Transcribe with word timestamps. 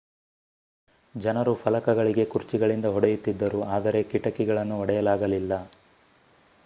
ಜನರು 1.15 1.53
ಫಲಕಗಳಿಗೆ 1.55 2.25
ಕುರ್ಚಿಗಳಿಂದ 2.25 2.85
ಹೊಡೆಯುತ್ತಿದ್ದರು 2.85 3.61
ಆದರೆ 3.75 4.01
ಕಿಟಕಿಗಳನ್ನು 4.03 4.77
ಒಡೆಯಲಾಗಲಿಲ್ಲ 4.79 5.53